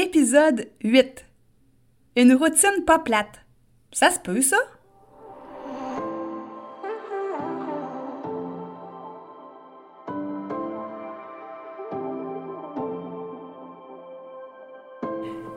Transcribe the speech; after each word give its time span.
Épisode 0.00 0.68
8. 0.84 1.24
Une 2.14 2.32
routine 2.34 2.84
pas 2.86 3.00
plate. 3.00 3.40
Ça 3.90 4.12
se 4.12 4.20
peut, 4.20 4.40
ça? 4.40 4.56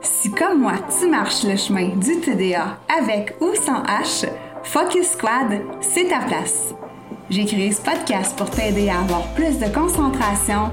Si 0.00 0.32
comme 0.32 0.62
moi, 0.62 0.72
tu 0.98 1.08
marches 1.08 1.44
le 1.44 1.56
chemin 1.56 1.90
du 1.90 2.20
TDA 2.20 2.80
avec 2.98 3.36
ou 3.40 3.54
sans 3.54 3.84
H, 3.84 4.28
Focus 4.64 5.10
Squad, 5.10 5.60
c'est 5.80 6.08
ta 6.08 6.18
place. 6.18 6.74
J'ai 7.30 7.44
créé 7.44 7.70
ce 7.70 7.80
podcast 7.80 8.36
pour 8.36 8.50
t'aider 8.50 8.88
à 8.88 9.02
avoir 9.02 9.32
plus 9.34 9.60
de 9.60 9.72
concentration, 9.72 10.72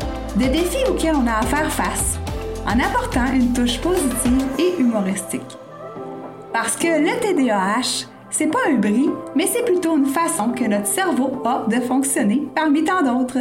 de 0.35 0.45
défis 0.45 0.83
auxquels 0.89 1.15
on 1.15 1.27
a 1.27 1.39
à 1.39 1.41
faire 1.41 1.71
face, 1.71 2.19
en 2.65 2.79
apportant 2.79 3.33
une 3.33 3.53
touche 3.53 3.79
positive 3.79 4.45
et 4.57 4.79
humoristique. 4.79 5.57
Parce 6.53 6.75
que 6.75 6.87
le 6.87 7.19
TDAH, 7.19 8.07
c'est 8.29 8.47
pas 8.47 8.59
un 8.69 8.75
bris, 8.75 9.09
mais 9.35 9.47
c'est 9.47 9.65
plutôt 9.65 9.97
une 9.97 10.05
façon 10.05 10.49
que 10.49 10.63
notre 10.63 10.87
cerveau 10.87 11.41
a 11.45 11.65
de 11.67 11.81
fonctionner 11.81 12.47
parmi 12.55 12.83
tant 12.83 13.01
d'autres. 13.01 13.39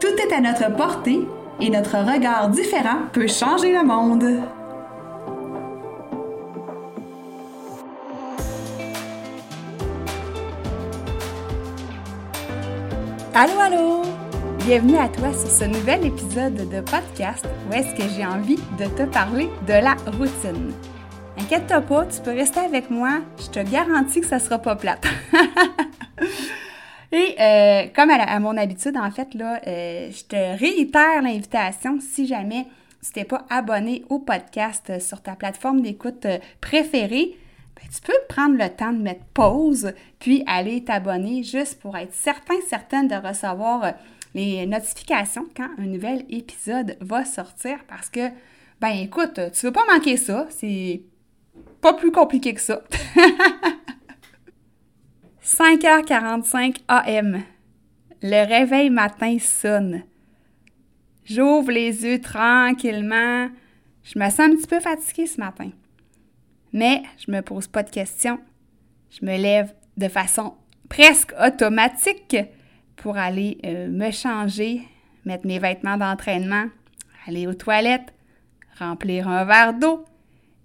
Tout 0.00 0.08
est 0.08 0.32
à 0.32 0.40
notre 0.40 0.74
portée 0.76 1.26
et 1.60 1.70
notre 1.70 1.96
regard 1.96 2.48
différent 2.48 3.08
peut 3.12 3.28
changer 3.28 3.72
le 3.72 3.84
monde. 3.84 4.24
Allô, 13.34 13.58
allô! 13.60 14.13
Bienvenue 14.66 14.96
à 14.96 15.10
toi 15.10 15.30
sur 15.34 15.50
ce 15.50 15.64
nouvel 15.64 16.06
épisode 16.06 16.54
de 16.54 16.80
podcast 16.80 17.46
où 17.68 17.74
est-ce 17.74 17.94
que 17.94 18.08
j'ai 18.08 18.24
envie 18.24 18.56
de 18.78 18.86
te 18.96 19.02
parler 19.02 19.50
de 19.66 19.74
la 19.74 19.92
routine. 20.16 20.72
Inquiète-toi 21.36 21.82
pas, 21.82 22.06
tu 22.06 22.18
peux 22.22 22.30
rester 22.30 22.60
avec 22.60 22.88
moi, 22.88 23.20
je 23.38 23.50
te 23.50 23.70
garantis 23.70 24.22
que 24.22 24.26
ça 24.26 24.38
sera 24.38 24.58
pas 24.58 24.74
plate. 24.74 25.06
Et 27.12 27.36
euh, 27.38 27.88
comme 27.94 28.08
à, 28.08 28.40
mon 28.40 28.56
habitude, 28.56 28.96
en 28.96 29.10
fait, 29.10 29.34
là, 29.34 29.60
euh, 29.66 30.10
je 30.10 30.24
te 30.24 30.58
réitère 30.58 31.20
l'invitation 31.20 31.98
si 32.00 32.26
jamais 32.26 32.66
tu 33.04 33.12
t'es 33.12 33.24
pas 33.24 33.44
abonné 33.50 34.02
au 34.08 34.18
podcast 34.18 34.98
sur 34.98 35.20
ta 35.20 35.36
plateforme 35.36 35.82
d'écoute 35.82 36.24
euh, 36.24 36.38
préférée 36.62 37.36
ben, 37.76 37.88
tu 37.92 38.00
peux 38.00 38.18
prendre 38.28 38.56
le 38.56 38.68
temps 38.68 38.92
de 38.92 39.02
mettre 39.02 39.24
pause, 39.32 39.92
puis 40.20 40.44
aller 40.46 40.84
t'abonner 40.84 41.42
juste 41.42 41.80
pour 41.80 41.96
être 41.96 42.12
certain, 42.12 42.54
certaine 42.68 43.08
de 43.08 43.14
recevoir 43.14 43.84
euh, 43.84 43.90
les 44.34 44.66
notifications 44.66 45.46
quand 45.56 45.70
un 45.78 45.86
nouvel 45.86 46.24
épisode 46.28 46.96
va 47.00 47.24
sortir 47.24 47.78
parce 47.86 48.10
que, 48.10 48.28
ben 48.80 48.90
écoute, 48.90 49.40
tu 49.52 49.66
veux 49.66 49.72
pas 49.72 49.86
manquer 49.92 50.16
ça, 50.16 50.46
c'est 50.50 51.02
pas 51.80 51.94
plus 51.94 52.10
compliqué 52.10 52.52
que 52.54 52.60
ça. 52.60 52.82
5h45 55.44 56.78
AM. 56.88 57.42
Le 58.22 58.46
réveil 58.46 58.90
matin 58.90 59.36
sonne. 59.38 60.02
J'ouvre 61.24 61.70
les 61.70 62.04
yeux 62.04 62.20
tranquillement. 62.20 63.50
Je 64.02 64.18
me 64.18 64.24
sens 64.30 64.40
un 64.40 64.56
petit 64.56 64.66
peu 64.66 64.80
fatiguée 64.80 65.26
ce 65.26 65.38
matin. 65.38 65.70
Mais 66.72 67.02
je 67.18 67.30
me 67.30 67.40
pose 67.40 67.66
pas 67.66 67.82
de 67.82 67.90
questions. 67.90 68.40
Je 69.10 69.24
me 69.24 69.36
lève 69.36 69.74
de 69.96 70.08
façon 70.08 70.54
presque 70.88 71.34
automatique 71.38 72.36
pour 72.96 73.16
aller 73.16 73.58
euh, 73.64 73.88
me 73.88 74.10
changer, 74.10 74.82
mettre 75.24 75.46
mes 75.46 75.58
vêtements 75.58 75.96
d'entraînement, 75.96 76.66
aller 77.26 77.46
aux 77.46 77.54
toilettes, 77.54 78.12
remplir 78.78 79.28
un 79.28 79.44
verre 79.44 79.74
d'eau 79.74 80.04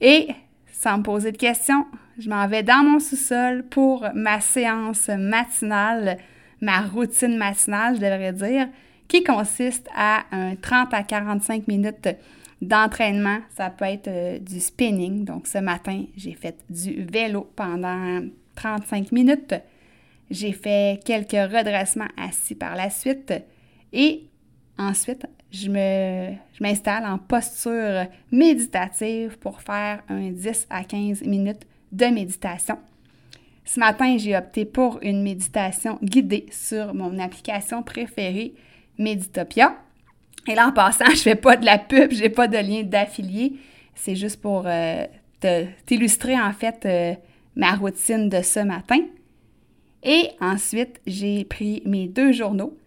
et, 0.02 0.28
sans 0.72 1.00
me 1.00 1.04
poser 1.04 1.32
de 1.32 1.38
questions, 1.38 1.86
je 2.18 2.30
m'en 2.30 2.48
vais 2.48 2.64
dans 2.64 2.84
mon 2.84 3.00
sous-sol 3.00 3.64
pour 3.70 4.06
ma 4.14 4.42
séance 4.42 5.08
matinale, 5.08 6.18
ma 6.62 6.82
routine 6.82 7.38
matinale, 7.38 7.96
je 7.96 8.02
devrais 8.02 8.34
dire, 8.34 8.68
qui 9.08 9.24
consiste 9.24 9.88
à 9.96 10.24
un 10.32 10.56
30 10.56 10.94
à 10.94 11.04
45 11.04 11.68
minutes 11.68 12.10
d'entraînement. 12.62 13.40
Ça 13.56 13.70
peut 13.70 13.86
être 13.86 14.08
euh, 14.08 14.40
du 14.40 14.60
spinning. 14.60 15.24
Donc, 15.26 15.48
ce 15.48 15.58
matin, 15.60 16.04
j'ai 16.16 16.34
fait 16.34 16.58
du 16.70 17.06
vélo 17.06 17.50
pendant 17.56 18.22
35 18.56 19.12
minutes. 19.12 19.56
J'ai 20.30 20.52
fait 20.52 21.02
quelques 21.04 21.32
redressements 21.32 22.08
assis 22.18 22.56
par 22.56 22.76
la 22.76 22.90
suite. 22.90 23.34
Et 23.92 24.28
ensuite, 24.78 25.26
je 25.52 25.70
m'installe 26.62 27.06
en 27.06 27.18
posture 27.18 28.06
méditative 28.32 29.38
pour 29.40 29.62
faire 29.62 30.04
un 30.10 30.30
10 30.30 30.68
à 30.70 30.84
15 30.84 31.24
minutes 31.24 31.66
de 31.92 32.06
méditation. 32.06 32.78
Ce 33.66 33.80
matin, 33.80 34.18
j'ai 34.18 34.36
opté 34.36 34.66
pour 34.66 35.00
une 35.02 35.22
méditation 35.22 36.00
guidée 36.02 36.48
sur 36.52 36.94
mon 36.94 37.20
application 37.20 37.84
préférée, 37.84 38.54
Meditopia. 38.98 39.76
Et 40.48 40.56
là, 40.56 40.68
en 40.68 40.72
passant, 40.72 41.06
je 41.12 41.22
fais 41.22 41.36
pas 41.36 41.56
de 41.56 41.66
la 41.66 41.78
pub, 41.78 42.12
j'ai 42.12 42.30
pas 42.30 42.48
de 42.48 42.58
lien 42.58 42.84
d'affilié. 42.84 43.54
C'est 43.96 44.16
juste 44.16 44.42
pour 44.42 44.64
euh, 44.66 45.06
t'illustrer, 45.86 46.40
en 46.40 46.52
fait, 46.52 46.86
euh, 46.86 47.14
ma 47.56 47.76
routine 47.76 48.30
de 48.30 48.42
ce 48.42 48.60
matin. 48.60 49.02
Et 50.04 50.30
ensuite, 50.40 51.02
j'ai 51.06 51.44
pris 51.44 51.82
mes 51.86 52.08
deux 52.08 52.32
journaux. 52.32 52.78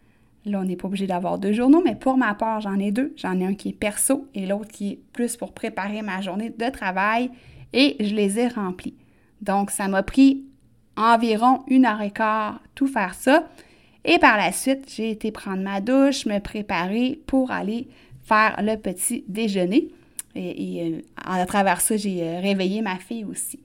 Là, 0.44 0.60
on 0.60 0.64
n'est 0.64 0.76
pas 0.76 0.88
obligé 0.88 1.06
d'avoir 1.06 1.38
deux 1.38 1.52
journaux, 1.52 1.82
mais 1.84 1.94
pour 1.94 2.16
ma 2.16 2.34
part, 2.34 2.60
j'en 2.60 2.78
ai 2.78 2.90
deux. 2.90 3.12
J'en 3.16 3.38
ai 3.38 3.46
un 3.46 3.54
qui 3.54 3.70
est 3.70 3.72
perso 3.74 4.26
et 4.34 4.46
l'autre 4.46 4.68
qui 4.68 4.92
est 4.92 4.98
plus 5.12 5.36
pour 5.36 5.52
préparer 5.52 6.02
ma 6.02 6.20
journée 6.20 6.50
de 6.50 6.70
travail 6.70 7.30
et 7.72 7.96
je 8.00 8.14
les 8.14 8.38
ai 8.38 8.48
remplis. 8.48 8.94
Donc, 9.40 9.70
ça 9.70 9.88
m'a 9.88 10.02
pris 10.02 10.44
environ 10.96 11.62
une 11.68 11.86
heure 11.86 12.02
et 12.02 12.10
quart 12.10 12.60
tout 12.74 12.86
faire 12.86 13.14
ça. 13.14 13.48
Et 14.04 14.18
par 14.18 14.36
la 14.36 14.50
suite, 14.52 14.92
j'ai 14.94 15.10
été 15.10 15.30
prendre 15.30 15.62
ma 15.62 15.80
douche, 15.80 16.26
me 16.26 16.38
préparer 16.40 17.20
pour 17.26 17.50
aller 17.50 17.88
faire 18.24 18.56
le 18.60 18.76
petit 18.76 19.24
déjeuner. 19.28 19.88
Et, 20.34 20.82
euh, 20.82 21.00
à 21.16 21.44
travers 21.46 21.80
ça, 21.80 21.96
j'ai 21.96 22.22
euh, 22.22 22.40
réveillé 22.40 22.82
ma 22.82 22.96
fille 22.96 23.24
aussi. 23.24 23.60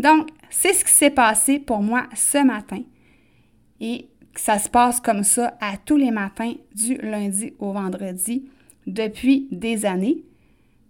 Donc, 0.00 0.30
c'est 0.48 0.72
ce 0.72 0.82
qui 0.82 0.92
s'est 0.92 1.10
passé 1.10 1.58
pour 1.58 1.82
moi 1.82 2.06
ce 2.14 2.38
matin. 2.42 2.82
Et 3.80 4.08
ça 4.34 4.58
se 4.58 4.70
passe 4.70 4.98
comme 4.98 5.22
ça 5.22 5.58
à 5.60 5.76
tous 5.76 5.98
les 5.98 6.10
matins, 6.10 6.54
du 6.74 6.94
lundi 6.96 7.52
au 7.58 7.72
vendredi, 7.72 8.48
depuis 8.86 9.46
des 9.50 9.84
années. 9.84 10.24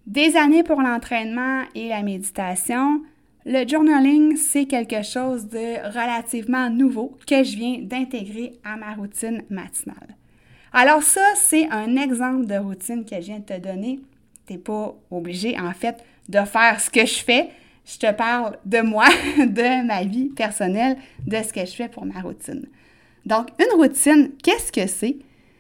Des 0.07 0.37
années 0.37 0.63
pour 0.63 0.81
l'entraînement 0.81 1.65
et 1.75 1.89
la 1.89 2.03
méditation, 2.03 3.03
le 3.45 3.67
journaling, 3.67 4.37
c'est 4.37 4.67
quelque 4.67 5.03
chose 5.03 5.49
de 5.49 5.85
relativement 5.89 6.71
nouveau 6.71 7.19
que 7.27 7.43
je 7.43 7.57
viens 7.57 7.79
d'intégrer 7.81 8.53
à 8.63 8.77
ma 8.77 8.95
routine 8.95 9.43
matinale. 9.51 10.17
Alors 10.73 11.03
ça, 11.03 11.25
c'est 11.35 11.69
un 11.71 11.97
exemple 11.97 12.47
de 12.47 12.55
routine 12.55 13.05
que 13.05 13.17
je 13.17 13.27
viens 13.27 13.41
de 13.41 13.45
te 13.45 13.59
donner. 13.59 13.99
Tu 14.47 14.53
n'es 14.53 14.59
pas 14.61 14.95
obligé, 15.11 15.59
en 15.59 15.73
fait, 15.73 16.05
de 16.29 16.39
faire 16.45 16.81
ce 16.81 16.91
que 16.91 17.05
je 17.05 17.25
fais. 17.25 17.49
Je 17.93 17.99
te 17.99 18.13
parle 18.13 18.57
de 18.65 18.83
moi, 18.83 19.09
de 19.39 19.85
ma 19.85 20.05
vie 20.05 20.29
personnelle, 20.29 20.97
de 21.27 21.37
ce 21.43 21.53
que 21.53 21.65
je 21.67 21.75
fais 21.75 21.89
pour 21.89 22.05
ma 22.05 22.21
routine. 22.21 22.67
Donc, 23.27 23.49
une 23.59 23.81
routine, 23.81 24.31
qu'est-ce 24.43 24.71
que 24.71 24.87
c'est? 24.87 25.17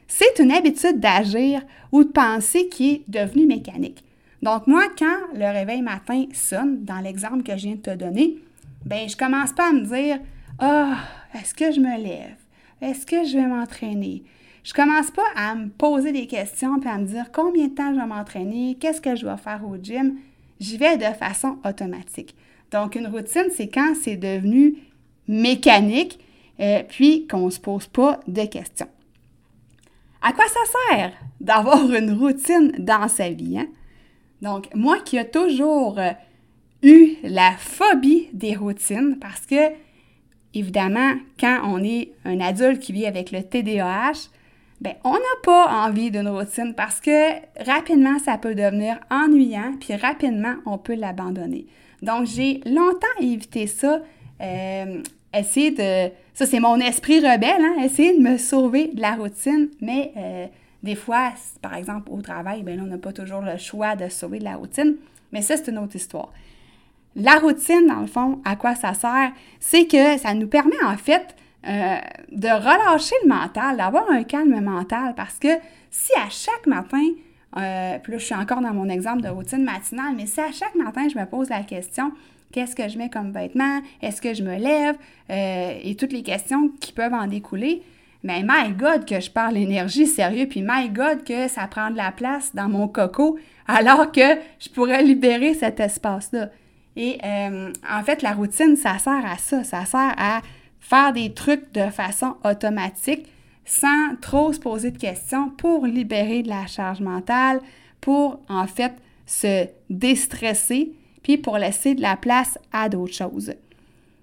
C'est 0.06 0.38
une 0.38 0.52
habitude 0.52 1.00
d'agir 1.00 1.62
ou 1.90 2.04
de 2.04 2.08
penser 2.08 2.68
qui 2.68 2.90
est 2.90 3.02
devenue 3.08 3.46
mécanique. 3.46 4.04
Donc, 4.42 4.66
moi, 4.66 4.84
quand 4.96 5.34
le 5.34 5.52
réveil 5.52 5.82
matin 5.82 6.24
sonne, 6.32 6.84
dans 6.84 7.00
l'exemple 7.00 7.42
que 7.42 7.56
je 7.56 7.66
viens 7.66 7.74
de 7.74 7.80
te 7.80 7.94
donner, 7.94 8.38
ben 8.84 9.08
je 9.08 9.16
commence 9.16 9.52
pas 9.52 9.68
à 9.68 9.72
me 9.72 9.84
dire 9.84 10.20
Ah, 10.58 10.98
est-ce 11.34 11.52
que 11.52 11.72
je 11.72 11.80
me 11.80 12.00
lève? 12.00 12.36
Est-ce 12.80 13.04
que 13.04 13.24
je 13.24 13.36
vais 13.36 13.46
m'entraîner? 13.46 14.22
Je 14.62 14.72
commence 14.72 15.10
pas 15.10 15.26
à 15.36 15.54
me 15.54 15.68
poser 15.68 16.12
des 16.12 16.26
questions 16.26 16.80
et 16.80 16.88
à 16.88 16.98
me 16.98 17.06
dire 17.06 17.32
combien 17.32 17.68
de 17.68 17.74
temps 17.74 17.92
je 17.92 17.98
vais 17.98 18.06
m'entraîner, 18.06 18.76
qu'est-ce 18.80 19.00
que 19.00 19.16
je 19.16 19.22
dois 19.22 19.36
faire 19.36 19.62
au 19.66 19.76
gym? 19.76 20.16
J'y 20.60 20.76
vais 20.76 20.98
de 20.98 21.04
façon 21.04 21.56
automatique. 21.64 22.36
Donc, 22.70 22.94
une 22.94 23.06
routine, 23.06 23.46
c'est 23.52 23.68
quand 23.68 23.94
c'est 24.00 24.16
devenu 24.16 24.76
mécanique, 25.26 26.20
euh, 26.60 26.82
puis 26.86 27.26
qu'on 27.26 27.46
ne 27.46 27.50
se 27.50 27.58
pose 27.58 27.88
pas 27.88 28.20
de 28.28 28.44
questions. 28.44 28.88
À 30.22 30.32
quoi 30.32 30.44
ça 30.46 30.60
sert 30.88 31.12
d'avoir 31.40 31.92
une 31.92 32.12
routine 32.12 32.72
dans 32.78 33.08
sa 33.08 33.30
vie? 33.30 33.58
Hein? 33.58 33.68
Donc, 34.42 34.68
moi 34.74 34.98
qui 35.00 35.16
ai 35.16 35.28
toujours 35.28 35.98
euh, 35.98 36.10
eu 36.82 37.16
la 37.22 37.52
phobie 37.52 38.28
des 38.32 38.54
routines, 38.54 39.16
parce 39.18 39.46
que, 39.46 39.72
évidemment, 40.52 41.14
quand 41.38 41.60
on 41.64 41.82
est 41.82 42.12
un 42.24 42.40
adulte 42.40 42.80
qui 42.80 42.92
vit 42.92 43.06
avec 43.06 43.32
le 43.32 43.42
TDAH, 43.42 44.28
ben, 44.80 44.94
on 45.04 45.12
n'a 45.12 45.36
pas 45.42 45.86
envie 45.86 46.10
d'une 46.10 46.28
routine 46.28 46.74
parce 46.74 47.00
que 47.00 47.32
rapidement, 47.64 48.18
ça 48.18 48.38
peut 48.38 48.54
devenir 48.54 48.98
ennuyant, 49.10 49.74
puis 49.78 49.94
rapidement, 49.94 50.54
on 50.64 50.78
peut 50.78 50.94
l'abandonner. 50.94 51.66
Donc, 52.02 52.26
j'ai 52.26 52.60
longtemps 52.64 53.06
évité 53.20 53.66
ça, 53.66 54.00
euh, 54.40 55.02
essayer 55.34 55.70
de... 55.70 56.10
Ça, 56.32 56.46
c'est 56.46 56.60
mon 56.60 56.76
esprit 56.76 57.18
rebelle, 57.18 57.60
hein, 57.62 57.82
essayer 57.84 58.16
de 58.16 58.22
me 58.22 58.38
sauver 58.38 58.88
de 58.88 59.02
la 59.02 59.16
routine, 59.16 59.68
mais 59.82 60.12
euh, 60.16 60.46
des 60.82 60.94
fois, 60.94 61.32
par 61.60 61.74
exemple, 61.74 62.10
au 62.10 62.22
travail, 62.22 62.62
ben 62.62 62.80
on 62.80 62.86
n'a 62.86 62.96
pas 62.96 63.12
toujours 63.12 63.42
le 63.42 63.58
choix 63.58 63.96
de 63.96 64.08
sauver 64.08 64.38
de 64.38 64.44
la 64.44 64.56
routine, 64.56 64.96
mais 65.32 65.42
ça, 65.42 65.58
c'est 65.58 65.70
une 65.70 65.78
autre 65.78 65.96
histoire. 65.96 66.32
La 67.16 67.38
routine, 67.38 67.86
dans 67.86 68.00
le 68.00 68.06
fond, 68.06 68.40
à 68.46 68.56
quoi 68.56 68.74
ça 68.74 68.94
sert? 68.94 69.32
C'est 69.58 69.86
que 69.86 70.16
ça 70.16 70.32
nous 70.32 70.46
permet, 70.46 70.82
en 70.82 70.96
fait, 70.96 71.36
euh, 71.66 71.96
de 72.32 72.48
relâcher 72.48 73.14
le 73.22 73.28
mental, 73.28 73.76
d'avoir 73.76 74.10
un 74.10 74.22
calme 74.22 74.58
mental, 74.60 75.14
parce 75.14 75.38
que 75.38 75.48
si 75.90 76.10
à 76.14 76.30
chaque 76.30 76.66
matin, 76.66 77.04
euh, 77.58 77.98
puis 78.02 78.12
là, 78.12 78.18
je 78.18 78.24
suis 78.24 78.34
encore 78.34 78.62
dans 78.62 78.72
mon 78.72 78.88
exemple 78.88 79.20
de 79.20 79.28
routine 79.28 79.62
matinale, 79.62 80.14
mais 80.16 80.24
si 80.24 80.40
à 80.40 80.52
chaque 80.52 80.74
matin, 80.74 81.06
je 81.12 81.18
me 81.18 81.26
pose 81.26 81.50
la 81.50 81.60
question, 81.60 82.12
qu'est-ce 82.50 82.74
que 82.74 82.88
je 82.88 82.96
mets 82.96 83.10
comme 83.10 83.32
vêtements, 83.32 83.82
est-ce 84.00 84.22
que 84.22 84.32
je 84.32 84.42
me 84.42 84.56
lève, 84.56 84.96
euh, 85.28 85.78
et 85.82 85.96
toutes 85.96 86.12
les 86.12 86.22
questions 86.22 86.70
qui 86.80 86.94
peuvent 86.94 87.12
en 87.12 87.26
découler, 87.26 87.82
mais 88.22 88.42
my 88.42 88.72
God 88.72 89.04
que 89.04 89.20
je 89.20 89.30
parle 89.30 89.58
énergie 89.58 90.06
sérieux, 90.06 90.46
puis 90.48 90.62
my 90.66 90.88
God 90.88 91.24
que 91.24 91.46
ça 91.48 91.66
prend 91.66 91.90
de 91.90 91.96
la 91.98 92.10
place 92.10 92.54
dans 92.54 92.70
mon 92.70 92.88
coco, 92.88 93.38
alors 93.66 94.10
que 94.12 94.38
je 94.58 94.70
pourrais 94.70 95.02
libérer 95.02 95.52
cet 95.52 95.78
espace-là. 95.78 96.48
Et 96.96 97.18
en 97.22 98.02
fait, 98.02 98.20
la 98.20 98.32
routine, 98.32 98.76
ça 98.76 98.98
sert 98.98 99.24
à 99.24 99.38
ça, 99.38 99.62
ça 99.62 99.84
sert 99.84 100.14
à 100.18 100.40
faire 100.90 101.12
des 101.12 101.32
trucs 101.32 101.72
de 101.72 101.88
façon 101.88 102.34
automatique 102.44 103.26
sans 103.64 104.16
trop 104.20 104.52
se 104.52 104.58
poser 104.58 104.90
de 104.90 104.98
questions 104.98 105.48
pour 105.50 105.86
libérer 105.86 106.42
de 106.42 106.48
la 106.48 106.66
charge 106.66 107.00
mentale, 107.00 107.60
pour 108.00 108.40
en 108.48 108.66
fait 108.66 108.92
se 109.24 109.68
déstresser, 109.88 110.92
puis 111.22 111.38
pour 111.38 111.58
laisser 111.58 111.94
de 111.94 112.02
la 112.02 112.16
place 112.16 112.58
à 112.72 112.88
d'autres 112.88 113.14
choses. 113.14 113.54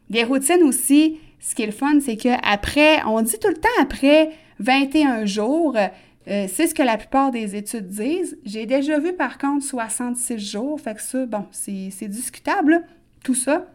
Des 0.10 0.26
routines 0.26 0.64
aussi, 0.64 1.20
ce 1.40 1.56
qui 1.56 1.64
est 1.64 1.68
le 1.68 1.72
fun, 1.72 2.00
c'est 2.02 2.18
qu'après, 2.18 3.02
on 3.06 3.22
dit 3.22 3.40
tout 3.40 3.48
le 3.48 3.56
temps 3.56 3.70
après 3.80 4.32
21 4.60 5.26
jours, 5.26 5.78
euh, 5.78 6.48
c'est 6.52 6.68
ce 6.68 6.76
que 6.76 6.84
la 6.84 6.98
plupart 6.98 7.32
des 7.32 7.56
études 7.56 7.88
disent. 7.88 8.38
J'ai 8.44 8.66
déjà 8.66 9.00
vu 9.00 9.14
par 9.14 9.38
contre 9.38 9.64
66 9.64 10.38
jours, 10.40 10.82
fait 10.82 10.96
que 10.96 11.02
ça, 11.02 11.26
bon, 11.26 11.46
c'est 11.52 12.10
discutable, 12.10 12.84
tout 13.24 13.36
ça. 13.36 13.68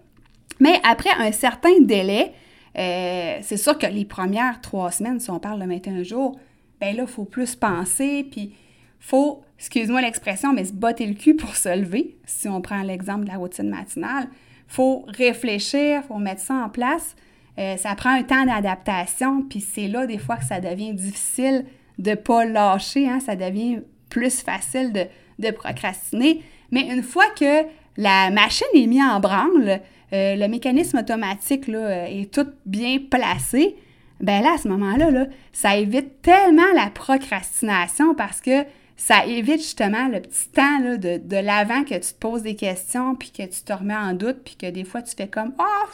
Mais 0.61 0.79
après 0.85 1.11
un 1.19 1.33
certain 1.33 1.81
délai, 1.81 2.35
euh, 2.79 3.39
c'est 3.43 3.57
sûr 3.57 3.77
que 3.77 3.87
les 3.87 4.05
premières 4.05 4.61
trois 4.61 4.91
semaines, 4.91 5.21
si 5.21 5.31
on 5.31 5.39
parle 5.39 5.61
de 5.61 5.67
21 5.67 6.03
jours, 6.03 6.39
ben 6.81 6.97
là, 6.97 7.05
il 7.07 7.09
faut 7.09 7.25
plus 7.25 7.55
penser, 7.55 8.27
puis 8.31 8.55
faut, 8.99 9.43
excuse-moi 9.59 10.01
l'expression, 10.01 10.53
mais 10.53 10.65
se 10.65 10.73
botter 10.73 11.07
le 11.07 11.15
cul 11.15 11.35
pour 11.35 11.55
se 11.57 11.77
lever, 11.77 12.17
si 12.25 12.49
on 12.49 12.61
prend 12.61 12.83
l'exemple 12.83 13.25
de 13.25 13.31
la 13.31 13.37
routine 13.37 13.69
matinale. 13.69 14.29
faut 14.69 15.05
réfléchir, 15.07 16.03
faut 16.09 16.19
mettre 16.19 16.41
ça 16.41 16.55
en 16.55 16.69
place. 16.69 17.15
Euh, 17.59 17.77
ça 17.77 17.95
prend 17.95 18.11
un 18.11 18.23
temps 18.23 18.47
d'adaptation, 18.47 19.43
puis 19.43 19.61
c'est 19.61 19.89
là 19.89 20.07
des 20.07 20.19
fois 20.19 20.37
que 20.37 20.45
ça 20.45 20.61
devient 20.61 20.95
difficile 20.95 21.67
de 21.99 22.11
ne 22.11 22.15
pas 22.15 22.47
lâcher, 22.47 23.09
hein, 23.09 23.21
ça 23.21 23.37
devient 23.37 23.81
plus 24.09 24.41
facile 24.41 24.93
de, 24.93 25.05
de 25.39 25.51
procrastiner. 25.51 26.43
Mais 26.71 26.89
une 26.89 27.03
fois 27.03 27.27
que 27.39 27.67
la 27.99 28.31
machine 28.31 28.67
est 28.75 28.87
mise 28.87 29.03
en 29.03 29.21
branle, 29.21 29.81
euh, 30.12 30.37
le 30.37 30.49
mécanisme 30.49 30.99
automatique 30.99 31.69
là, 31.69 31.79
euh, 31.79 32.06
est 32.06 32.32
tout 32.32 32.47
bien 32.67 32.99
placé, 33.11 33.76
ben 34.20 34.43
là, 34.43 34.55
à 34.55 34.59
ce 34.59 34.69
moment-là, 34.69 35.11
là, 35.11 35.26
ça 35.53 35.76
évite 35.76 36.23
tellement 36.23 36.70
la 36.75 36.91
procrastination 36.91 38.14
parce 38.14 38.41
que 38.41 38.64
ça 38.97 39.26
évite 39.26 39.61
justement 39.61 40.06
le 40.09 40.20
petit 40.20 40.49
temps 40.49 40.79
de, 40.81 41.19
de 41.19 41.37
l'avant 41.37 41.82
que 41.82 41.94
tu 41.94 42.12
te 42.12 42.19
poses 42.19 42.43
des 42.43 42.55
questions, 42.55 43.17
puis 43.17 43.32
que 43.32 43.43
tu 43.43 43.62
te 43.62 43.73
remets 43.73 43.97
en 43.97 44.12
doute, 44.12 44.43
puis 44.44 44.55
que 44.55 44.70
des 44.70 44.85
fois 44.85 45.03
tu 45.03 45.17
fais 45.17 45.26
comme 45.26 45.53
Oh, 45.59 45.88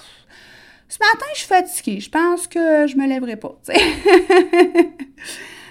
ce 0.88 0.99
matin, 0.99 1.26
je 1.35 1.38
suis 1.38 1.49
fatiguée, 1.49 2.00
je 2.00 2.11
pense 2.11 2.47
que 2.47 2.87
je 2.87 2.97
me 2.97 3.06
lèverai 3.06 3.37
pas. 3.37 3.55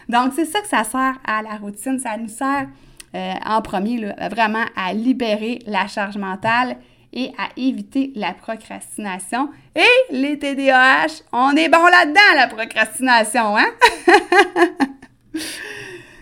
Donc, 0.09 0.33
c'est 0.35 0.45
ça 0.45 0.61
que 0.61 0.67
ça 0.67 0.83
sert 0.83 1.19
à 1.25 1.41
la 1.41 1.55
routine. 1.57 1.99
Ça 1.99 2.17
nous 2.17 2.29
sert 2.29 2.67
euh, 3.15 3.33
en 3.45 3.61
premier 3.61 3.97
là, 3.97 4.29
vraiment 4.29 4.65
à 4.75 4.93
libérer 4.93 5.59
la 5.65 5.87
charge 5.87 6.17
mentale 6.17 6.77
et 7.17 7.31
à 7.39 7.49
éviter 7.57 8.11
la 8.15 8.33
procrastination. 8.33 9.49
Et 9.75 10.13
les 10.13 10.37
TDAH, 10.37 11.23
on 11.33 11.55
est 11.55 11.67
bon 11.67 11.83
là-dedans, 11.83 12.35
la 12.35 12.47
procrastination, 12.47 13.57
hein? 13.57 13.69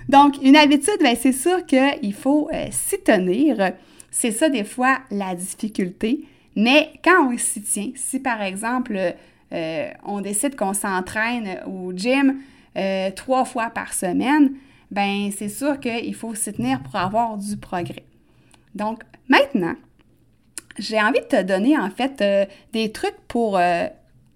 Donc, 0.09 0.37
une 0.41 0.55
habitude, 0.55 0.97
bien, 1.01 1.15
c'est 1.15 1.33
sûr 1.33 1.65
qu'il 1.65 2.13
faut 2.13 2.49
euh, 2.53 2.67
s'y 2.71 3.01
tenir. 3.03 3.73
C'est 4.09 4.31
ça, 4.31 4.47
des 4.47 4.63
fois, 4.63 4.99
la 5.11 5.35
difficulté. 5.35 6.25
Mais 6.55 6.93
quand 7.03 7.29
on 7.29 7.37
s'y 7.37 7.61
tient, 7.61 7.91
si 7.95 8.21
par 8.21 8.41
exemple, 8.41 8.97
euh, 9.51 9.89
on 10.05 10.21
décide 10.21 10.55
qu'on 10.55 10.73
s'entraîne 10.73 11.59
au 11.67 11.91
gym 11.91 12.39
euh, 12.77 13.11
trois 13.11 13.43
fois 13.43 13.69
par 13.69 13.93
semaine, 13.93 14.53
ben 14.91 15.29
c'est 15.37 15.49
sûr 15.49 15.77
qu'il 15.81 16.15
faut 16.15 16.33
s'y 16.35 16.53
tenir 16.53 16.81
pour 16.81 16.95
avoir 16.95 17.37
du 17.37 17.57
progrès. 17.57 18.05
Donc, 18.73 19.01
maintenant, 19.27 19.75
j'ai 20.77 20.99
envie 21.01 21.21
de 21.21 21.25
te 21.25 21.41
donner 21.41 21.77
en 21.77 21.89
fait 21.89 22.21
euh, 22.21 22.45
des 22.73 22.91
trucs 22.91 23.17
pour 23.27 23.57
euh, 23.57 23.87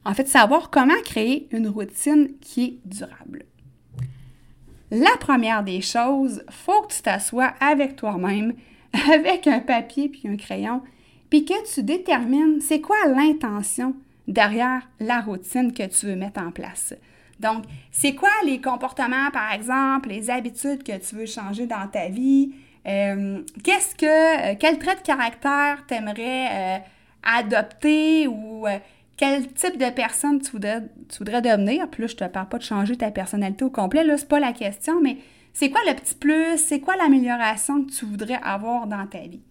en 0.06 0.14
fait 0.14 0.28
savoir 0.28 0.70
comment 0.70 1.00
créer 1.04 1.48
une 1.52 1.68
routine 1.68 2.30
qui 2.42 2.64
est 2.64 2.80
durable. 2.86 3.46
La 4.92 5.18
première 5.20 5.64
des 5.64 5.82
choses, 5.82 6.44
faut 6.50 6.82
que 6.84 6.94
tu 6.94 7.02
t'assoies 7.02 7.54
avec 7.60 7.96
toi-même, 7.96 8.54
avec 9.14 9.48
un 9.48 9.60
papier 9.60 10.10
puis 10.10 10.28
un 10.28 10.38
crayon, 10.38 10.82
puis 11.30 11.46
que 11.46 11.74
tu 11.74 11.84
détermines 11.84 12.60
c'est 12.60 12.82
quoi 12.82 12.98
l'intention 13.08 13.96
derrière 14.28 14.88
la 15.00 15.22
routine 15.22 15.74
que 15.74 15.86
tu 15.88 16.08
veux 16.08 16.16
mettre 16.16 16.42
en 16.42 16.52
place. 16.52 16.96
Donc, 17.40 17.64
c'est 17.92 18.16
quoi 18.16 18.30
les 18.46 18.60
comportements, 18.60 19.32
par 19.32 19.54
exemple, 19.54 20.10
les 20.10 20.30
habitudes 20.30 20.84
que 20.84 20.98
tu 20.98 21.16
veux 21.16 21.26
changer 21.26 21.68
dans 21.68 21.88
ta 21.88 22.10
vie? 22.10 22.52
Euh, 22.88 23.42
qu'est-ce 23.64 23.96
que, 23.96 24.52
euh, 24.52 24.56
quel 24.60 24.80
trait 24.80 24.96
de 24.96 25.02
caractère 25.02 25.86
t'aimerais 25.88 26.48
euh, 26.52 26.78
adopter 27.24 28.28
ou 28.28 28.66
quel 29.18 29.52
type 29.54 29.78
de 29.78 29.90
personne 29.90 30.42
tu 30.42 30.52
voudrais, 30.52 30.82
tu 31.10 31.18
voudrais 31.20 31.42
devenir? 31.42 31.90
Puis 31.90 32.02
là, 32.04 32.08
je 32.08 32.16
te 32.16 32.24
parle 32.26 32.48
pas 32.48 32.58
de 32.58 32.64
changer 32.64 32.96
ta 32.96 33.12
personnalité 33.12 33.66
au 33.66 33.70
complet, 33.70 34.04
là, 34.04 34.18
c'est 34.18 34.30
pas 34.30 34.40
la 34.40 34.54
question, 34.54 35.02
mais 35.02 35.18
c'est 35.54 35.70
quoi 35.70 35.82
le 35.88 35.94
petit 35.94 36.16
plus? 36.16 36.58
C'est 36.58 36.80
quoi 36.80 36.96
l'amélioration 36.96 37.84
que 37.84 37.92
tu 37.92 38.06
voudrais 38.06 38.40
avoir 38.42 38.88
dans 38.88 39.06
ta 39.08 39.20
vie? 39.20 39.42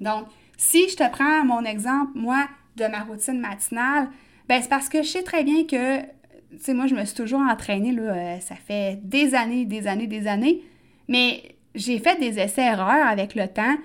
Donc, 0.00 0.26
si 0.56 0.88
je 0.88 0.96
te 0.96 1.10
prends 1.10 1.44
mon 1.44 1.64
exemple, 1.64 2.12
moi, 2.14 2.46
de 2.76 2.86
ma 2.86 3.00
routine 3.00 3.40
matinale, 3.40 4.08
ben 4.48 4.62
c'est 4.62 4.68
parce 4.68 4.88
que 4.88 5.02
je 5.02 5.08
sais 5.08 5.22
très 5.24 5.42
bien 5.42 5.64
que, 5.64 6.00
tu 6.00 6.06
sais, 6.60 6.74
moi, 6.74 6.86
je 6.86 6.94
me 6.94 7.04
suis 7.04 7.16
toujours 7.16 7.40
entraînée, 7.40 7.90
là, 7.90 8.40
ça 8.40 8.54
fait 8.54 9.00
des 9.02 9.34
années, 9.34 9.64
des 9.64 9.88
années, 9.88 10.06
des 10.06 10.28
années, 10.28 10.62
mais 11.08 11.57
j'ai 11.74 11.98
fait 11.98 12.18
des 12.18 12.38
essais-erreurs 12.38 13.06
avec 13.06 13.34
le 13.34 13.48
temps. 13.48 13.76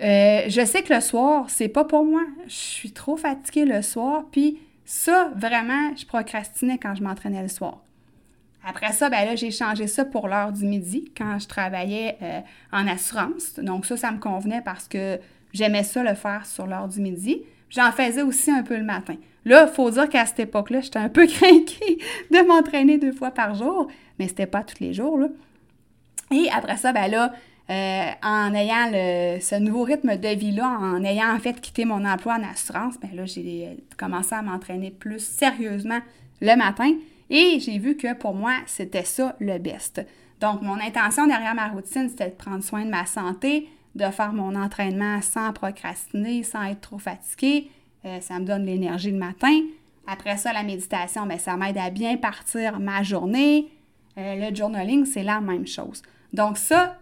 Euh, 0.00 0.42
je 0.48 0.64
sais 0.64 0.82
que 0.82 0.94
le 0.94 1.00
soir, 1.00 1.46
c'est 1.48 1.68
pas 1.68 1.84
pour 1.84 2.04
moi. 2.04 2.22
Je 2.46 2.54
suis 2.54 2.92
trop 2.92 3.16
fatiguée 3.16 3.64
le 3.64 3.82
soir. 3.82 4.24
Puis 4.30 4.58
ça, 4.84 5.30
vraiment, 5.36 5.94
je 5.96 6.06
procrastinais 6.06 6.78
quand 6.78 6.94
je 6.94 7.02
m'entraînais 7.02 7.42
le 7.42 7.48
soir. 7.48 7.80
Après 8.64 8.92
ça, 8.92 9.08
ben 9.08 9.24
là, 9.24 9.34
j'ai 9.34 9.50
changé 9.50 9.86
ça 9.86 10.04
pour 10.04 10.28
l'heure 10.28 10.52
du 10.52 10.66
midi 10.66 11.10
quand 11.16 11.38
je 11.38 11.48
travaillais 11.48 12.18
euh, 12.22 12.40
en 12.72 12.86
assurance. 12.86 13.54
Donc 13.58 13.86
ça, 13.86 13.96
ça 13.96 14.12
me 14.12 14.18
convenait 14.18 14.60
parce 14.60 14.88
que 14.88 15.18
j'aimais 15.52 15.84
ça 15.84 16.02
le 16.02 16.14
faire 16.14 16.44
sur 16.46 16.66
l'heure 16.66 16.88
du 16.88 17.00
midi. 17.00 17.42
J'en 17.70 17.92
faisais 17.92 18.22
aussi 18.22 18.50
un 18.50 18.62
peu 18.62 18.76
le 18.76 18.84
matin. 18.84 19.16
Là, 19.44 19.66
il 19.68 19.74
faut 19.74 19.90
dire 19.90 20.08
qu'à 20.08 20.26
cette 20.26 20.40
époque-là, 20.40 20.80
j'étais 20.80 20.98
un 20.98 21.08
peu 21.08 21.26
craquée 21.26 21.98
de 22.30 22.46
m'entraîner 22.46 22.98
deux 22.98 23.12
fois 23.12 23.30
par 23.30 23.54
jour, 23.54 23.88
mais 24.18 24.28
c'était 24.28 24.46
pas 24.46 24.62
tous 24.62 24.80
les 24.80 24.92
jours. 24.92 25.18
Et 26.30 26.48
après 26.50 26.76
ça, 26.76 26.92
ben 26.92 27.10
là, 27.10 27.32
euh, 27.70 28.10
en 28.22 28.54
ayant 28.54 28.90
ce 29.40 29.58
nouveau 29.58 29.82
rythme 29.82 30.16
de 30.16 30.28
vie-là, 30.28 30.66
en 30.80 31.02
ayant 31.04 31.34
en 31.34 31.38
fait 31.38 31.60
quitté 31.60 31.84
mon 31.84 32.04
emploi 32.04 32.34
en 32.34 32.42
assurance, 32.50 32.94
ben 33.00 33.10
là, 33.14 33.26
j'ai 33.26 33.76
commencé 33.96 34.34
à 34.34 34.42
m'entraîner 34.42 34.90
plus 34.90 35.20
sérieusement 35.20 36.00
le 36.40 36.56
matin 36.56 36.92
et 37.30 37.60
j'ai 37.60 37.78
vu 37.78 37.96
que 37.96 38.14
pour 38.14 38.34
moi, 38.34 38.54
c'était 38.66 39.04
ça 39.04 39.36
le 39.38 39.58
best. 39.58 40.04
Donc, 40.40 40.62
mon 40.62 40.78
intention 40.80 41.26
derrière 41.26 41.54
ma 41.54 41.68
routine, 41.68 42.08
c'était 42.08 42.30
de 42.30 42.34
prendre 42.34 42.62
soin 42.62 42.84
de 42.84 42.90
ma 42.90 43.06
santé, 43.06 43.68
de 43.94 44.04
faire 44.06 44.32
mon 44.32 44.54
entraînement 44.54 45.20
sans 45.20 45.52
procrastiner, 45.52 46.42
sans 46.42 46.62
être 46.64 46.80
trop 46.80 46.98
fatigué. 46.98 47.70
Euh, 48.04 48.20
ça 48.20 48.38
me 48.38 48.44
donne 48.44 48.64
l'énergie 48.64 49.10
le 49.10 49.18
matin. 49.18 49.60
Après 50.06 50.36
ça, 50.36 50.52
la 50.52 50.62
méditation, 50.62 51.26
bien, 51.26 51.38
ça 51.38 51.56
m'aide 51.56 51.76
à 51.76 51.90
bien 51.90 52.16
partir 52.16 52.78
ma 52.78 53.02
journée. 53.02 53.68
Euh, 54.16 54.48
le 54.48 54.54
journaling, 54.54 55.04
c'est 55.04 55.24
la 55.24 55.40
même 55.40 55.66
chose. 55.66 56.02
Donc 56.32 56.58
ça, 56.58 56.98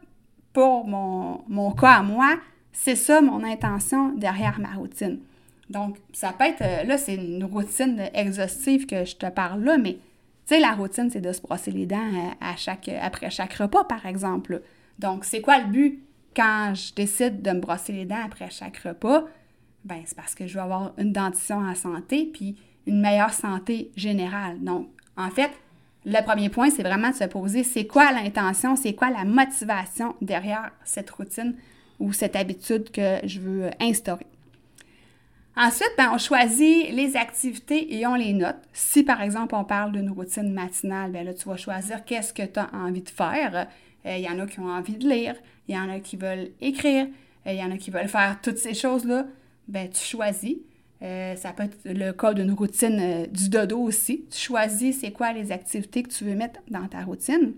pour 0.53 0.87
mon, 0.87 1.71
cas 1.73 1.97
à 1.99 2.03
moi, 2.03 2.39
c'est 2.73 2.97
ça 2.97 3.21
mon 3.21 3.45
intention 3.45 4.13
derrière 4.15 4.59
ma 4.59 4.73
routine. 4.73 5.19
Donc, 5.69 5.99
ça 6.13 6.33
peut 6.33 6.45
être, 6.45 6.63
euh, 6.63 6.85
là, 6.85 6.97
c'est 6.97 7.17
une 7.17 7.45
routine 7.45 8.09
exhaustive 8.15 8.87
que 8.87 9.05
je 9.05 9.17
te 9.17 9.27
parle 9.27 9.65
là, 9.65 9.79
mais 9.79 9.95
tu 9.95 10.55
sais, 10.55 10.61
la 10.61 10.73
routine, 10.73 11.11
c'est 11.11 11.21
de 11.21 11.33
se 11.33 11.43
brosser 11.43 11.73
les 11.73 11.87
dents 11.87 11.97
euh, 11.97 12.99
après 13.03 13.31
chaque 13.31 13.55
repas, 13.55 13.85
par 13.85 14.07
exemple. 14.07 14.63
Donc, 14.99 15.25
c'est 15.25 15.41
quoi 15.41 15.59
le 15.59 15.67
but 15.67 16.03
quand 16.35 16.73
je 16.75 16.95
décide 16.95 17.43
de 17.43 17.51
me 17.51 17.61
brosser 17.61 17.93
les 17.93 18.05
dents 18.05 18.25
après 18.25 18.49
chaque 18.51 18.77
repas? 18.79 19.25
Ben, 19.85 20.03
c'est 20.05 20.17
parce 20.17 20.35
que 20.35 20.47
je 20.47 20.55
veux 20.55 20.63
avoir 20.63 20.93
une 20.99 21.13
dentition 21.13 21.59
en 21.59 21.75
santé 21.75 22.31
puis 22.33 22.57
une 22.87 23.01
meilleure 23.01 23.35
santé 23.35 23.91
générale. 23.97 24.63
Donc, 24.63 24.89
en 25.17 25.31
fait, 25.31 25.51
le 26.07 26.23
premier 26.25 26.49
point, 26.49 26.71
c'est 26.71 26.85
vraiment 26.85 27.11
de 27.11 27.17
se 27.17 27.25
poser 27.25 27.65
c'est 27.65 27.87
quoi 27.87 28.13
l'intention, 28.13 28.77
c'est 28.77 28.95
quoi 28.95 29.11
la 29.11 29.25
motivation 29.25 30.15
derrière 30.23 30.71
cette 30.85 31.11
routine 31.11 31.57
ou 31.99 32.13
cette 32.13 32.37
habitude 32.37 32.93
que 32.93 33.19
je 33.25 33.41
veux 33.41 33.71
instaurer. 33.81 34.27
Ensuite, 35.57 35.91
ben, 35.99 36.11
on 36.13 36.19
choisit 36.19 36.93
les 36.93 37.17
activités 37.17 37.97
et 37.97 38.07
on 38.07 38.15
les 38.15 38.35
note. 38.35 38.59
Si, 38.73 39.03
par 39.03 39.21
exemple, 39.21 39.57
on 39.57 39.65
parle 39.65 39.93
d'une 39.93 40.11
routine 40.11 40.53
matinale, 40.53 41.11
bien 41.11 41.25
là, 41.25 41.35
tu 41.35 41.49
vas 41.49 41.57
choisir 41.57 42.05
qu'est-ce 42.05 42.33
que 42.33 42.43
tu 42.43 42.61
as 42.61 42.69
envie 42.73 43.01
de 43.01 43.09
faire. 43.09 43.67
Euh, 44.05 44.17
il 44.17 44.23
y 44.23 44.29
en 44.29 44.39
a 44.39 44.47
qui 44.47 44.61
ont 44.61 44.69
envie 44.69 44.97
de 44.97 45.09
lire, 45.09 45.35
il 45.67 45.75
y 45.75 45.79
en 45.79 45.89
a 45.89 45.99
qui 45.99 46.17
veulent 46.17 46.51
écrire, 46.61 47.07
euh, 47.47 47.53
il 47.53 47.59
y 47.59 47.65
en 47.65 47.73
a 47.73 47.79
qui 47.79 47.91
veulent 47.91 48.09
faire 48.09 48.39
toutes 48.41 48.59
ces 48.59 48.75
choses-là. 48.75 49.27
Ben, 49.67 49.91
tu 49.91 50.01
choisis. 50.01 50.57
Euh, 51.07 51.37
ça 51.37 51.53
peut 51.53 51.63
être 51.63 51.79
le 51.85 52.13
cas 52.13 52.35
d'une 52.35 52.53
routine 52.53 53.27
du 53.31 53.49
dodo 53.49 53.79
aussi. 53.79 54.25
Tu 54.31 54.39
choisis 54.39 55.01
c'est 55.01 55.13
quoi 55.13 55.33
les 55.33 55.53
activités 55.53 56.03
que 56.03 56.09
tu 56.09 56.25
veux 56.25 56.35
mettre 56.35 56.61
dans 56.69 56.87
ta 56.89 57.03
routine 57.03 57.53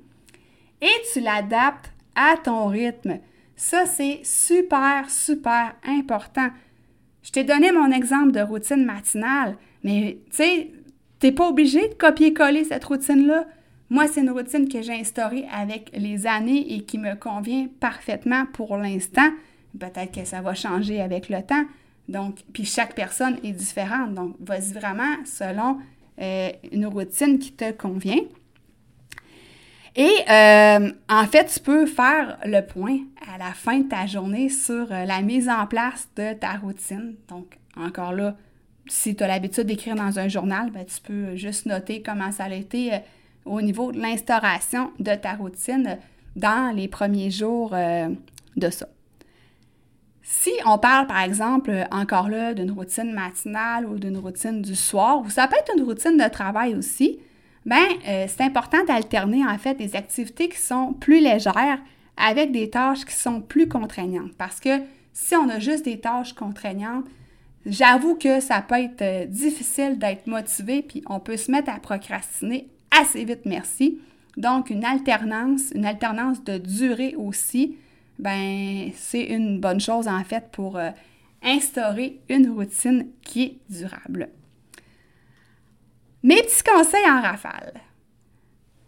et 0.80 1.02
tu 1.12 1.20
l'adaptes 1.20 1.92
à 2.14 2.36
ton 2.42 2.66
rythme. 2.66 3.18
Ça, 3.56 3.86
c'est 3.86 4.20
super, 4.22 5.10
super 5.10 5.74
important. 5.84 6.48
Je 7.22 7.32
t'ai 7.32 7.44
donné 7.44 7.72
mon 7.72 7.90
exemple 7.90 8.32
de 8.32 8.40
routine 8.40 8.84
matinale, 8.84 9.56
mais 9.82 10.18
tu 10.30 10.36
sais, 10.36 10.70
t'es 11.18 11.32
pas 11.32 11.48
obligé 11.48 11.88
de 11.88 11.94
copier-coller 11.94 12.64
cette 12.64 12.84
routine-là. 12.84 13.46
Moi, 13.90 14.06
c'est 14.06 14.20
une 14.20 14.30
routine 14.30 14.68
que 14.68 14.82
j'ai 14.82 14.94
instaurée 14.94 15.46
avec 15.52 15.90
les 15.94 16.26
années 16.26 16.74
et 16.74 16.84
qui 16.84 16.98
me 16.98 17.14
convient 17.14 17.68
parfaitement 17.80 18.44
pour 18.52 18.76
l'instant. 18.76 19.30
Peut-être 19.78 20.12
que 20.12 20.24
ça 20.24 20.40
va 20.40 20.54
changer 20.54 21.00
avec 21.00 21.28
le 21.28 21.42
temps. 21.42 21.64
Donc, 22.08 22.38
puis 22.52 22.64
chaque 22.64 22.94
personne 22.94 23.38
est 23.44 23.52
différente. 23.52 24.14
Donc, 24.14 24.34
vas-y 24.40 24.72
vraiment 24.72 25.14
selon 25.24 25.78
euh, 26.20 26.50
une 26.72 26.86
routine 26.86 27.38
qui 27.38 27.52
te 27.52 27.70
convient. 27.70 28.20
Et 29.94 30.14
euh, 30.30 30.90
en 31.08 31.26
fait, 31.26 31.44
tu 31.46 31.60
peux 31.60 31.86
faire 31.86 32.38
le 32.44 32.60
point 32.62 32.98
à 33.32 33.38
la 33.38 33.52
fin 33.52 33.80
de 33.80 33.88
ta 33.88 34.06
journée 34.06 34.48
sur 34.48 34.90
euh, 34.90 35.04
la 35.04 35.20
mise 35.22 35.48
en 35.48 35.66
place 35.66 36.08
de 36.16 36.32
ta 36.32 36.52
routine. 36.52 37.14
Donc, 37.28 37.58
encore 37.76 38.12
là, 38.12 38.36
si 38.86 39.14
tu 39.14 39.22
as 39.22 39.28
l'habitude 39.28 39.64
d'écrire 39.64 39.96
dans 39.96 40.18
un 40.18 40.28
journal, 40.28 40.70
ben, 40.70 40.86
tu 40.86 41.00
peux 41.02 41.36
juste 41.36 41.66
noter 41.66 42.02
comment 42.02 42.32
ça 42.32 42.44
a 42.44 42.54
été 42.54 42.92
au 43.44 43.60
niveau 43.60 43.92
de 43.92 44.00
l'instauration 44.00 44.92
de 44.98 45.14
ta 45.14 45.34
routine 45.34 45.98
dans 46.36 46.74
les 46.74 46.88
premiers 46.88 47.30
jours 47.30 47.74
de 48.56 48.70
ça. 48.70 48.88
Si 50.30 50.50
on 50.66 50.76
parle, 50.76 51.06
par 51.06 51.20
exemple, 51.20 51.86
encore 51.90 52.28
là, 52.28 52.52
d'une 52.52 52.70
routine 52.70 53.14
matinale 53.14 53.86
ou 53.86 53.98
d'une 53.98 54.18
routine 54.18 54.60
du 54.60 54.74
soir, 54.74 55.22
ou 55.24 55.30
ça 55.30 55.48
peut 55.48 55.56
être 55.58 55.72
une 55.74 55.84
routine 55.84 56.18
de 56.18 56.28
travail 56.28 56.74
aussi, 56.74 57.18
bien, 57.64 57.86
euh, 58.06 58.26
c'est 58.28 58.42
important 58.42 58.84
d'alterner 58.86 59.42
en 59.46 59.56
fait 59.56 59.74
des 59.76 59.96
activités 59.96 60.50
qui 60.50 60.58
sont 60.58 60.92
plus 60.92 61.20
légères 61.20 61.78
avec 62.18 62.52
des 62.52 62.68
tâches 62.68 63.06
qui 63.06 63.14
sont 63.14 63.40
plus 63.40 63.68
contraignantes. 63.68 64.34
Parce 64.36 64.60
que 64.60 64.82
si 65.14 65.34
on 65.34 65.48
a 65.48 65.60
juste 65.60 65.86
des 65.86 65.98
tâches 65.98 66.34
contraignantes, 66.34 67.06
j'avoue 67.64 68.14
que 68.14 68.40
ça 68.40 68.60
peut 68.60 68.74
être 68.74 69.00
euh, 69.00 69.24
difficile 69.24 69.98
d'être 69.98 70.26
motivé, 70.26 70.82
puis 70.82 71.02
on 71.06 71.20
peut 71.20 71.38
se 71.38 71.50
mettre 71.50 71.70
à 71.70 71.80
procrastiner 71.80 72.68
assez 72.90 73.24
vite, 73.24 73.46
merci. 73.46 73.98
Donc, 74.36 74.68
une 74.68 74.84
alternance, 74.84 75.72
une 75.74 75.86
alternance 75.86 76.44
de 76.44 76.58
durée 76.58 77.14
aussi, 77.16 77.78
ben 78.18 78.90
c'est 78.94 79.24
une 79.24 79.60
bonne 79.60 79.80
chose 79.80 80.08
en 80.08 80.24
fait 80.24 80.50
pour 80.50 80.76
euh, 80.76 80.90
instaurer 81.42 82.20
une 82.28 82.50
routine 82.50 83.08
qui 83.22 83.42
est 83.42 83.58
durable. 83.70 84.28
Mes 86.22 86.42
petits 86.42 86.64
conseils 86.64 87.08
en 87.08 87.22
rafale. 87.22 87.74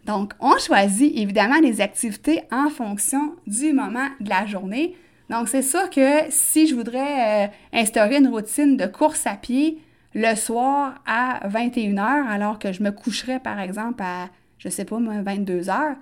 Donc, 0.05 0.33
on 0.39 0.57
choisit 0.57 1.15
évidemment 1.15 1.59
les 1.61 1.79
activités 1.79 2.41
en 2.51 2.69
fonction 2.69 3.35
du 3.47 3.71
moment 3.71 4.07
de 4.19 4.29
la 4.29 4.45
journée. 4.45 4.97
Donc, 5.29 5.47
c'est 5.47 5.61
sûr 5.61 5.89
que 5.89 6.23
si 6.29 6.67
je 6.67 6.75
voudrais 6.75 7.45
euh, 7.45 7.47
instaurer 7.71 8.17
une 8.17 8.27
routine 8.27 8.75
de 8.77 8.85
course 8.85 9.25
à 9.27 9.35
pied 9.35 9.79
le 10.13 10.35
soir 10.35 10.95
à 11.05 11.47
21h, 11.47 12.27
alors 12.27 12.59
que 12.59 12.73
je 12.73 12.83
me 12.83 12.91
coucherais 12.91 13.39
par 13.39 13.59
exemple 13.59 14.03
à, 14.03 14.29
je 14.57 14.67
sais 14.67 14.83
pas, 14.83 14.97
22h, 14.97 15.95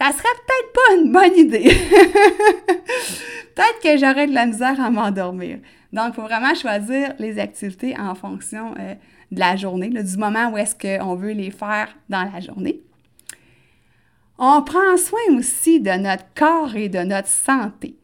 ça 0.00 0.12
serait 0.12 0.22
peut-être 0.22 0.72
pas 0.72 0.94
une 0.96 1.12
bonne 1.12 1.36
idée. 1.36 1.64
peut-être 3.54 3.80
que 3.82 3.98
j'aurais 3.98 4.26
de 4.26 4.34
la 4.34 4.46
misère 4.46 4.80
à 4.80 4.90
m'endormir. 4.90 5.58
Donc, 5.92 6.06
il 6.10 6.14
faut 6.14 6.22
vraiment 6.22 6.54
choisir 6.54 7.12
les 7.18 7.38
activités 7.38 7.94
en 7.98 8.14
fonction 8.14 8.74
euh, 8.78 8.94
de 9.30 9.38
la 9.40 9.56
journée, 9.56 9.90
du 9.90 10.16
moment 10.16 10.50
où 10.50 10.56
est-ce 10.58 10.74
qu'on 10.74 11.14
veut 11.16 11.32
les 11.32 11.50
faire 11.50 11.88
dans 12.08 12.30
la 12.32 12.40
journée. 12.40 12.80
On 14.38 14.62
prend 14.62 14.96
soin 14.96 15.36
aussi 15.36 15.80
de 15.80 15.90
notre 15.90 16.24
corps 16.34 16.74
et 16.74 16.88
de 16.88 17.00
notre 17.00 17.28
santé. 17.28 17.94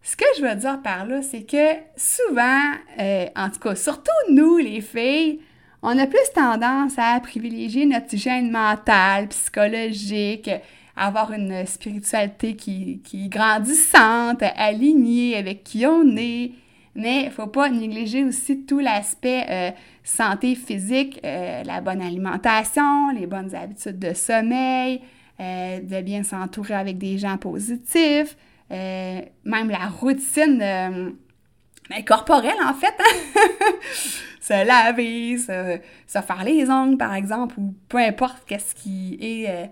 Ce 0.00 0.14
que 0.14 0.24
je 0.36 0.42
veux 0.42 0.54
dire 0.54 0.80
par 0.80 1.06
là, 1.06 1.22
c'est 1.22 1.42
que 1.42 1.74
souvent, 1.96 2.72
euh, 3.00 3.26
en 3.34 3.50
tout 3.50 3.58
cas, 3.58 3.74
surtout 3.74 4.10
nous, 4.30 4.58
les 4.58 4.80
filles, 4.80 5.40
on 5.82 5.98
a 5.98 6.06
plus 6.06 6.30
tendance 6.34 6.92
à 6.98 7.18
privilégier 7.18 7.86
notre 7.86 8.14
hygiène 8.14 8.52
mentale, 8.52 9.26
psychologique, 9.28 10.50
avoir 10.96 11.32
une 11.32 11.66
spiritualité 11.66 12.54
qui, 12.56 13.00
qui 13.02 13.26
est 13.26 13.28
grandissante, 13.28 14.42
alignée 14.56 15.36
avec 15.36 15.64
qui 15.64 15.86
on 15.86 16.16
est, 16.16 16.52
mais 16.94 17.22
il 17.22 17.26
ne 17.26 17.30
faut 17.30 17.46
pas 17.46 17.70
négliger 17.70 18.24
aussi 18.24 18.64
tout 18.64 18.78
l'aspect 18.78 19.46
euh, 19.48 19.70
santé 20.04 20.54
physique, 20.54 21.20
euh, 21.24 21.62
la 21.64 21.80
bonne 21.80 22.02
alimentation, 22.02 23.10
les 23.10 23.26
bonnes 23.26 23.54
habitudes 23.54 23.98
de 23.98 24.12
sommeil, 24.12 25.00
euh, 25.40 25.80
de 25.80 26.00
bien 26.02 26.22
s'entourer 26.22 26.74
avec 26.74 26.98
des 26.98 27.18
gens 27.18 27.38
positifs, 27.38 28.36
même 28.70 29.70
la 29.70 29.88
routine 29.88 30.58
ben, 30.58 32.04
corporelle 32.06 32.52
en 32.64 32.74
fait. 32.74 32.94
Hein. 32.98 33.72
se 34.40 34.66
laver, 34.66 35.38
se, 35.38 35.78
se, 36.06 36.18
faire 36.20 36.42
les 36.44 36.70
ongles 36.70 36.96
par 36.96 37.14
exemple, 37.14 37.54
ou 37.58 37.74
peu 37.88 37.98
importe 37.98 38.44
qu'est-ce 38.46 38.74
qui 38.74 39.18
est 39.20 39.70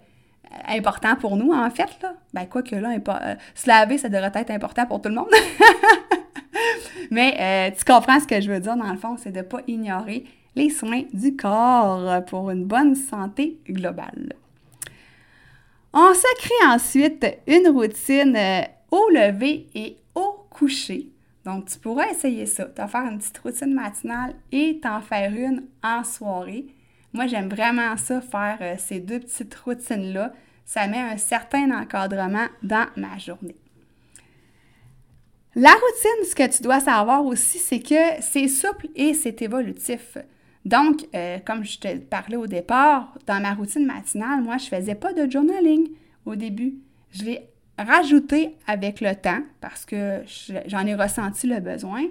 important 0.68 1.16
pour 1.16 1.36
nous 1.36 1.52
en 1.52 1.70
fait. 1.70 1.88
Là. 2.02 2.14
Ben 2.34 2.46
quoi 2.46 2.62
que 2.62 2.76
là, 2.76 2.90
se 3.54 3.68
laver, 3.68 3.98
ça 3.98 4.08
devrait 4.08 4.32
être 4.34 4.50
important 4.50 4.86
pour 4.86 5.00
tout 5.00 5.08
le 5.08 5.14
monde. 5.14 5.30
Mais 7.10 7.36
euh, 7.40 7.76
tu 7.76 7.84
comprends 7.84 8.20
ce 8.20 8.26
que 8.26 8.40
je 8.40 8.50
veux 8.50 8.60
dire 8.60 8.76
dans 8.76 8.90
le 8.90 8.98
fond, 8.98 9.16
c'est 9.16 9.32
de 9.32 9.38
ne 9.38 9.42
pas 9.42 9.60
ignorer 9.66 10.24
les 10.56 10.70
soins 10.70 11.02
du 11.12 11.36
corps 11.36 12.24
pour 12.24 12.50
une 12.50 12.64
bonne 12.64 12.94
santé 12.94 13.58
globale. 13.68 14.34
On 15.92 16.14
se 16.14 16.36
crée 16.38 16.72
ensuite 16.72 17.26
une 17.48 17.68
routine 17.68 18.36
euh, 18.36 18.62
au 18.92 19.08
lever 19.10 19.66
et 19.74 19.96
au 20.14 20.46
coucher. 20.50 21.08
Donc, 21.44 21.66
tu 21.66 21.78
pourrais 21.78 22.10
essayer 22.12 22.46
ça, 22.46 22.66
t'en 22.66 22.86
faire 22.86 23.10
une 23.10 23.18
petite 23.18 23.38
routine 23.38 23.74
matinale 23.74 24.34
et 24.52 24.78
t'en 24.80 25.00
faire 25.00 25.32
une 25.32 25.64
en 25.82 26.04
soirée. 26.04 26.66
Moi, 27.12 27.26
j'aime 27.26 27.48
vraiment 27.48 27.96
ça, 27.96 28.20
faire 28.20 28.58
euh, 28.60 28.74
ces 28.78 29.00
deux 29.00 29.20
petites 29.20 29.54
routines-là. 29.54 30.32
Ça 30.64 30.86
met 30.86 30.98
un 31.00 31.16
certain 31.16 31.70
encadrement 31.72 32.46
dans 32.62 32.86
ma 32.96 33.18
journée. 33.18 33.56
La 35.56 35.70
routine, 35.70 36.30
ce 36.30 36.34
que 36.36 36.48
tu 36.56 36.62
dois 36.62 36.78
savoir 36.78 37.24
aussi, 37.24 37.58
c'est 37.58 37.80
que 37.80 38.20
c'est 38.20 38.46
souple 38.46 38.86
et 38.94 39.14
c'est 39.14 39.42
évolutif. 39.42 40.16
Donc, 40.64 41.06
euh, 41.14 41.38
comme 41.44 41.64
je 41.64 41.78
te 41.78 41.98
parlais 41.98 42.36
au 42.36 42.46
départ, 42.46 43.12
dans 43.26 43.40
ma 43.40 43.54
routine 43.54 43.84
matinale, 43.84 44.42
moi, 44.42 44.58
je 44.58 44.66
ne 44.66 44.80
faisais 44.80 44.94
pas 44.94 45.12
de 45.12 45.28
journaling 45.28 45.88
au 46.24 46.36
début. 46.36 46.74
Je 47.10 47.24
l'ai 47.24 47.48
rajouté 47.76 48.56
avec 48.66 49.00
le 49.00 49.14
temps 49.16 49.42
parce 49.60 49.84
que 49.84 50.22
j'en 50.66 50.86
ai 50.86 50.94
ressenti 50.94 51.48
le 51.48 51.58
besoin. 51.58 52.04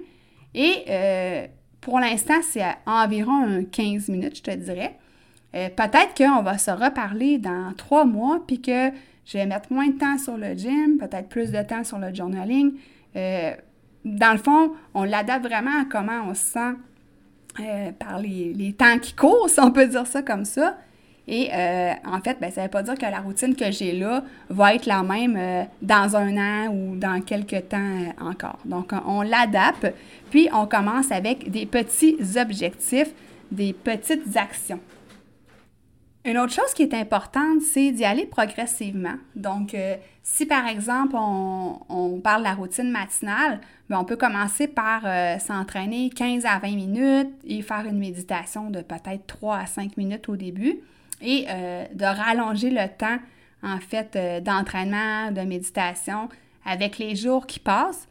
Et 0.54 0.84
euh, 0.88 1.46
pour 1.80 1.98
l'instant, 1.98 2.40
c'est 2.42 2.64
environ 2.86 3.64
15 3.70 4.08
minutes, 4.08 4.36
je 4.36 4.42
te 4.42 4.50
dirais. 4.50 4.96
Euh, 5.54 5.68
peut-être 5.68 6.14
qu'on 6.16 6.42
va 6.42 6.58
se 6.58 6.70
reparler 6.70 7.38
dans 7.38 7.72
trois 7.76 8.04
mois, 8.04 8.42
puis 8.46 8.60
que 8.60 8.90
je 9.24 9.38
vais 9.38 9.46
mettre 9.46 9.72
moins 9.72 9.88
de 9.88 9.98
temps 9.98 10.18
sur 10.18 10.36
le 10.36 10.54
gym, 10.54 10.98
peut-être 10.98 11.28
plus 11.28 11.50
de 11.50 11.62
temps 11.62 11.84
sur 11.84 11.98
le 11.98 12.14
journaling. 12.14 12.74
Euh, 13.16 13.52
dans 14.04 14.32
le 14.32 14.38
fond, 14.38 14.72
on 14.94 15.04
l'adapte 15.04 15.44
vraiment 15.44 15.82
à 15.82 15.84
comment 15.84 16.22
on 16.28 16.34
se 16.34 16.44
sent 16.44 16.74
euh, 17.60 17.92
par 17.92 18.20
les, 18.20 18.74
temps 18.78 18.98
qui 18.98 19.14
courent, 19.14 19.48
si 19.48 19.60
on 19.60 19.72
peut 19.72 19.86
dire 19.86 20.06
ça 20.06 20.22
comme 20.22 20.44
ça. 20.44 20.78
Et 21.32 21.48
euh, 21.54 21.92
en 22.04 22.20
fait, 22.20 22.38
ben, 22.40 22.50
ça 22.50 22.62
ne 22.62 22.66
veut 22.66 22.70
pas 22.70 22.82
dire 22.82 22.98
que 22.98 23.06
la 23.06 23.20
routine 23.20 23.54
que 23.54 23.70
j'ai 23.70 23.92
là 23.92 24.24
va 24.48 24.74
être 24.74 24.86
la 24.86 25.04
même 25.04 25.36
euh, 25.38 25.62
dans 25.80 26.16
un 26.16 26.36
an 26.36 26.74
ou 26.74 26.96
dans 26.96 27.22
quelques 27.22 27.68
temps 27.68 27.78
euh, 27.78 28.10
encore. 28.20 28.58
Donc, 28.64 28.90
on 29.06 29.22
l'adapte, 29.22 29.94
puis 30.30 30.48
on 30.52 30.66
commence 30.66 31.12
avec 31.12 31.48
des 31.48 31.66
petits 31.66 32.16
objectifs, 32.36 33.12
des 33.52 33.72
petites 33.72 34.36
actions. 34.36 34.80
Une 36.24 36.36
autre 36.36 36.52
chose 36.52 36.74
qui 36.74 36.82
est 36.82 36.94
importante, 36.94 37.62
c'est 37.62 37.92
d'y 37.92 38.04
aller 38.04 38.26
progressivement. 38.26 39.14
Donc, 39.36 39.74
si 40.22 40.44
par 40.44 40.66
exemple 40.66 41.16
on, 41.16 42.20
parle 42.22 42.40
de 42.40 42.48
la 42.48 42.54
routine 42.54 42.90
matinale, 42.90 43.60
ben, 43.88 43.98
on 43.98 44.04
peut 44.04 44.16
commencer 44.16 44.68
par 44.68 45.02
s'entraîner 45.40 46.10
15 46.10 46.44
à 46.44 46.58
20 46.58 46.74
minutes 46.74 47.30
et 47.44 47.62
faire 47.62 47.86
une 47.86 47.98
méditation 47.98 48.68
de 48.68 48.82
peut-être 48.82 49.26
3 49.28 49.56
à 49.56 49.66
5 49.66 49.96
minutes 49.96 50.28
au 50.28 50.36
début 50.36 50.80
et 51.20 51.46
euh, 51.48 51.84
de 51.92 52.04
rallonger 52.04 52.70
le 52.70 52.88
temps, 52.88 53.18
en 53.62 53.78
fait, 53.78 54.16
euh, 54.16 54.40
d'entraînement, 54.40 55.30
de 55.30 55.42
méditation 55.42 56.28
avec 56.64 56.98
les 56.98 57.16
jours 57.16 57.46
qui 57.46 57.58
passent. 57.58 58.08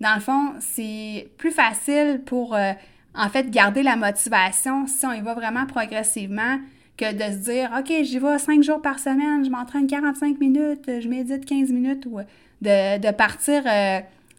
Dans 0.00 0.14
le 0.14 0.20
fond, 0.20 0.54
c'est 0.60 1.28
plus 1.38 1.52
facile 1.52 2.22
pour, 2.24 2.54
euh, 2.54 2.72
en 3.14 3.28
fait, 3.28 3.50
garder 3.50 3.82
la 3.82 3.96
motivation 3.96 4.86
si 4.86 5.06
on 5.06 5.12
y 5.12 5.20
va 5.20 5.34
vraiment 5.34 5.66
progressivement 5.66 6.58
que 6.96 7.12
de 7.12 7.32
se 7.32 7.50
dire, 7.50 7.70
OK, 7.78 7.92
j'y 8.02 8.18
vais 8.18 8.38
cinq 8.38 8.62
jours 8.62 8.82
par 8.82 8.98
semaine, 8.98 9.44
je 9.44 9.50
m'entraîne 9.50 9.86
45 9.86 10.38
minutes, 10.38 10.84
je 11.00 11.08
médite 11.08 11.46
15 11.46 11.70
minutes, 11.70 12.06
ou 12.06 12.18
de, 12.60 12.98
de 12.98 13.10
partir 13.12 13.62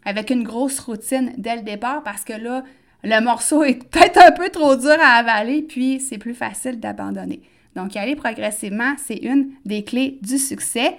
avec 0.04 0.30
une 0.30 0.44
grosse 0.44 0.78
routine 0.78 1.32
dès 1.36 1.56
le 1.56 1.62
départ 1.62 2.02
parce 2.02 2.24
que 2.24 2.34
là, 2.34 2.62
le 3.02 3.20
morceau 3.20 3.62
est 3.64 3.84
peut-être 3.90 4.18
un 4.18 4.32
peu 4.32 4.48
trop 4.50 4.76
dur 4.76 4.96
à 5.00 5.18
avaler, 5.18 5.62
puis 5.62 6.00
c'est 6.00 6.18
plus 6.18 6.34
facile 6.34 6.80
d'abandonner. 6.80 7.42
Donc, 7.76 7.94
y 7.94 7.98
aller 7.98 8.16
progressivement, 8.16 8.94
c'est 8.98 9.16
une 9.16 9.50
des 9.64 9.84
clés 9.84 10.18
du 10.22 10.38
succès. 10.38 10.96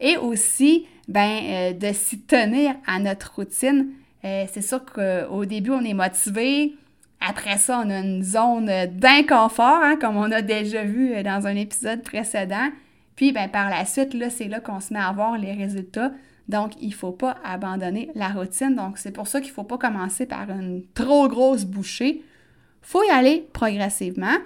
Et 0.00 0.16
aussi, 0.16 0.86
ben, 1.08 1.40
euh, 1.44 1.72
de 1.72 1.92
s'y 1.92 2.20
tenir 2.20 2.74
à 2.86 2.98
notre 2.98 3.34
routine. 3.36 3.88
Euh, 4.24 4.44
c'est 4.52 4.62
sûr 4.62 4.84
qu'au 4.84 5.44
début, 5.44 5.70
on 5.70 5.84
est 5.84 5.94
motivé. 5.94 6.74
Après 7.20 7.58
ça, 7.58 7.82
on 7.84 7.90
a 7.90 7.98
une 7.98 8.22
zone 8.22 8.70
d'inconfort, 8.92 9.80
hein, 9.82 9.96
comme 10.00 10.16
on 10.16 10.30
a 10.30 10.42
déjà 10.42 10.82
vu 10.84 11.22
dans 11.22 11.46
un 11.46 11.56
épisode 11.56 12.02
précédent. 12.02 12.70
Puis, 13.16 13.32
ben, 13.32 13.48
par 13.48 13.70
la 13.70 13.84
suite, 13.84 14.14
là, 14.14 14.30
c'est 14.30 14.48
là 14.48 14.60
qu'on 14.60 14.80
se 14.80 14.92
met 14.92 15.00
à 15.00 15.12
voir 15.12 15.38
les 15.38 15.52
résultats. 15.52 16.10
Donc, 16.48 16.72
il 16.80 16.88
ne 16.88 16.94
faut 16.94 17.12
pas 17.12 17.36
abandonner 17.44 18.10
la 18.14 18.28
routine. 18.28 18.74
Donc, 18.74 18.98
c'est 18.98 19.12
pour 19.12 19.26
ça 19.26 19.40
qu'il 19.40 19.50
ne 19.50 19.54
faut 19.54 19.64
pas 19.64 19.78
commencer 19.78 20.26
par 20.26 20.50
une 20.50 20.82
trop 20.94 21.28
grosse 21.28 21.64
bouchée. 21.64 22.22
Il 22.22 22.86
faut 22.86 23.02
y 23.02 23.10
aller 23.10 23.46
progressivement. 23.52 24.36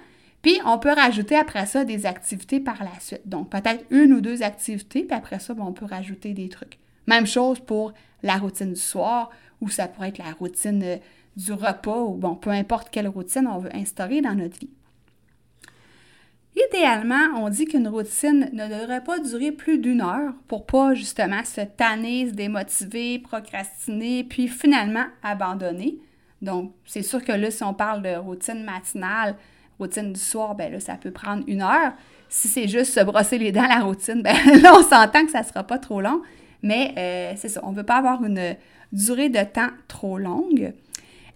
Puis, 0.41 0.59
on 0.65 0.79
peut 0.79 0.93
rajouter 0.93 1.35
après 1.35 1.65
ça 1.65 1.83
des 1.83 2.05
activités 2.05 2.59
par 2.59 2.83
la 2.83 2.97
suite. 2.99 3.27
Donc, 3.27 3.49
peut-être 3.49 3.85
une 3.89 4.13
ou 4.13 4.21
deux 4.21 4.41
activités, 4.41 5.03
puis 5.03 5.17
après 5.17 5.39
ça, 5.39 5.53
on 5.57 5.73
peut 5.73 5.85
rajouter 5.85 6.33
des 6.33 6.49
trucs. 6.49 6.77
Même 7.07 7.27
chose 7.27 7.59
pour 7.59 7.93
la 8.23 8.37
routine 8.37 8.73
du 8.73 8.79
soir, 8.79 9.31
ou 9.61 9.69
ça 9.69 9.87
pourrait 9.87 10.09
être 10.09 10.17
la 10.17 10.31
routine 10.31 10.81
euh, 10.83 10.97
du 11.35 11.51
repas, 11.51 12.01
ou 12.01 12.13
bon, 12.15 12.35
peu 12.35 12.51
importe 12.51 12.89
quelle 12.89 13.07
routine 13.07 13.47
on 13.47 13.59
veut 13.59 13.75
instaurer 13.75 14.21
dans 14.21 14.35
notre 14.35 14.59
vie. 14.59 14.69
Idéalement, 16.67 17.37
on 17.37 17.49
dit 17.49 17.65
qu'une 17.65 17.87
routine 17.87 18.49
ne 18.51 18.67
devrait 18.67 19.03
pas 19.03 19.19
durer 19.19 19.51
plus 19.51 19.77
d'une 19.77 20.01
heure 20.01 20.33
pour 20.47 20.65
pas 20.65 20.93
justement 20.93 21.43
se 21.43 21.61
tanner, 21.61 22.29
se 22.29 22.33
démotiver, 22.33 23.19
procrastiner, 23.19 24.23
puis 24.23 24.47
finalement 24.47 25.05
abandonner. 25.23 25.99
Donc, 26.41 26.73
c'est 26.85 27.03
sûr 27.03 27.23
que 27.23 27.31
là, 27.31 27.51
si 27.51 27.63
on 27.63 27.73
parle 27.73 28.01
de 28.01 28.15
routine 28.15 28.63
matinale, 28.63 29.35
routine 29.79 30.13
du 30.13 30.19
soir, 30.19 30.55
ben 30.55 30.71
là, 30.71 30.79
ça 30.79 30.95
peut 30.95 31.11
prendre 31.11 31.43
une 31.47 31.61
heure. 31.61 31.93
Si 32.27 32.47
c'est 32.47 32.67
juste 32.67 32.93
se 32.93 32.99
brosser 32.99 33.37
les 33.37 33.51
dents, 33.51 33.67
la 33.69 33.79
routine, 33.79 34.21
ben 34.21 34.35
là, 34.61 34.73
on 34.77 34.83
s'entend 34.83 35.25
que 35.25 35.31
ça 35.31 35.41
ne 35.41 35.45
sera 35.45 35.63
pas 35.63 35.79
trop 35.79 36.01
long. 36.01 36.21
Mais 36.61 36.93
euh, 36.97 37.33
c'est 37.37 37.49
ça, 37.49 37.61
on 37.63 37.71
ne 37.71 37.77
veut 37.77 37.83
pas 37.83 37.97
avoir 37.97 38.23
une 38.23 38.55
durée 38.91 39.29
de 39.29 39.43
temps 39.43 39.69
trop 39.87 40.17
longue. 40.17 40.73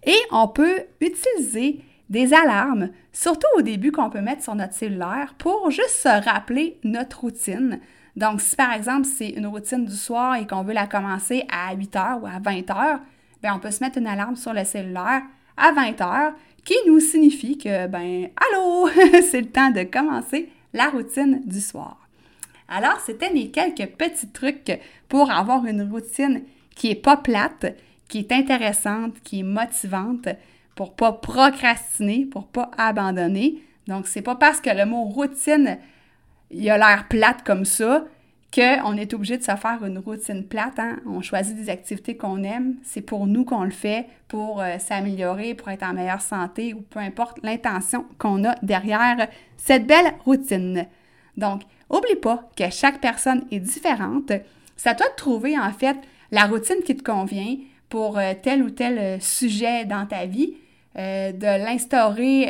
Et 0.06 0.18
on 0.32 0.48
peut 0.48 0.84
utiliser 1.00 1.80
des 2.10 2.34
alarmes, 2.34 2.90
surtout 3.12 3.48
au 3.58 3.62
début 3.62 3.92
qu'on 3.92 4.10
peut 4.10 4.22
mettre 4.22 4.44
sur 4.44 4.56
notre 4.56 4.74
cellulaire 4.74 5.34
pour 5.38 5.72
juste 5.72 6.02
se 6.04 6.24
rappeler 6.30 6.78
notre 6.84 7.22
routine. 7.22 7.80
Donc, 8.16 8.42
si 8.42 8.56
par 8.56 8.74
exemple 8.74 9.08
c'est 9.08 9.30
une 9.30 9.48
routine 9.48 9.86
du 9.86 9.96
soir 9.96 10.36
et 10.36 10.46
qu'on 10.46 10.64
veut 10.64 10.74
la 10.74 10.86
commencer 10.86 11.46
à 11.52 11.74
8 11.74 11.96
h 11.96 12.20
ou 12.20 12.28
à 12.28 12.40
20 12.40 12.60
h, 12.60 13.00
bien, 13.42 13.56
on 13.56 13.60
peut 13.60 13.72
se 13.72 13.84
mettre 13.84 13.98
une 13.98 14.08
alarme 14.08 14.36
sur 14.36 14.54
le 14.54 14.64
cellulaire 14.64 15.24
à 15.58 15.72
20 15.72 15.92
h 15.92 16.34
qui 16.64 16.76
nous 16.88 17.00
signifie 17.00 17.58
que, 17.58 17.88
ben, 17.88 18.30
allô, 18.36 18.90
c'est 19.22 19.42
le 19.42 19.50
temps 19.50 19.72
de 19.72 19.84
commencer 19.84 20.50
la 20.74 20.90
routine 20.90 21.42
du 21.46 21.60
soir. 21.60 21.98
Alors, 22.68 23.00
c'était 23.06 23.32
mes 23.32 23.50
quelques 23.52 23.92
petits 23.92 24.30
trucs 24.30 24.80
pour 25.10 25.30
avoir 25.30 25.66
une 25.66 25.84
routine 25.84 26.44
qui 26.76 26.90
est 26.90 26.96
pas 26.96 27.18
plate, 27.18 27.78
qui 28.08 28.20
est 28.20 28.32
intéressante, 28.32 29.16
qui 29.24 29.42
est 29.42 29.44
motivante, 29.44 30.30
pour 30.76 30.96
pas 30.96 31.12
procrastiner, 31.12 32.26
pour 32.26 32.48
pas 32.48 32.72
abandonner. 32.78 33.62
Donc, 33.88 34.08
c'est 34.08 34.22
pas 34.22 34.36
parce 34.36 34.60
que 34.60 34.70
le 34.70 34.86
mot 34.86 35.04
routine, 35.04 35.78
il 36.50 36.70
a 36.70 36.78
l'air 36.78 37.08
plate 37.08 37.44
comme 37.44 37.66
ça 37.66 38.06
qu'on 38.54 38.98
est 38.98 39.14
obligé 39.14 39.38
de 39.38 39.44
se 39.44 39.56
faire 39.56 39.84
une 39.84 39.98
routine 39.98 40.44
plate. 40.44 40.78
Hein. 40.78 41.00
On 41.08 41.22
choisit 41.22 41.56
des 41.56 41.70
activités 41.70 42.16
qu'on 42.16 42.44
aime. 42.44 42.76
C'est 42.84 43.02
pour 43.02 43.26
nous 43.26 43.46
qu'on 43.46 43.64
le 43.64 43.72
fait, 43.72 44.06
pour 44.28 44.62
euh, 44.62 44.78
s'améliorer, 44.78 45.56
pour 45.56 45.70
être 45.70 45.84
en 45.84 45.94
meilleure 45.94 46.22
santé 46.22 46.74
ou 46.74 46.82
peu 46.82 47.00
importe 47.00 47.40
l'intention 47.42 48.06
qu'on 48.20 48.44
a 48.46 48.56
derrière 48.62 49.28
cette 49.58 49.88
belle 49.88 50.14
routine. 50.24 50.86
Donc, 51.36 51.62
oublie 51.90 52.16
pas 52.22 52.48
que 52.56 52.70
chaque 52.70 53.02
personne 53.02 53.46
est 53.50 53.60
différente. 53.60 54.32
C'est 54.76 54.90
à 54.90 54.96
toi 54.96 55.08
de 55.10 55.16
trouver 55.16 55.58
en 55.58 55.72
fait 55.72 55.98
la 56.32 56.46
routine 56.46 56.84
qui 56.86 56.96
te 56.96 57.04
convient 57.04 57.58
pour 57.90 58.20
euh, 58.20 58.34
tel 58.40 58.62
ou 58.62 58.70
tel 58.70 59.00
euh, 59.00 59.20
sujet 59.20 59.86
dans 59.86 60.06
ta 60.06 60.26
vie, 60.26 60.56
de 60.96 61.66
l'instaurer 61.66 62.48